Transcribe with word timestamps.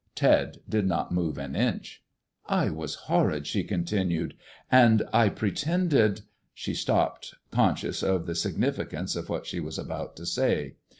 Ted 0.15 0.57
did 0.67 0.87
not 0.87 1.11
move 1.11 1.37
an 1.37 1.55
inch. 1.55 2.01
"I 2.47 2.71
was 2.71 2.95
horrid," 3.05 3.45
she 3.45 3.63
continued, 3.63 4.33
"and 4.71 5.03
I 5.13 5.29
pretended" 5.29 6.21
She 6.55 6.73
stopped, 6.73 7.35
conscious 7.51 8.01
of 8.01 8.25
the 8.25 8.33
significance 8.33 9.15
of 9.15 9.29
what 9.29 9.45
she 9.45 9.59
was 9.59 9.77
about 9.77 10.15
to 10.15 10.25
say. 10.25 10.77